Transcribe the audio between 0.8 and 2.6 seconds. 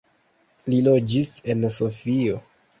loĝis en Sofio.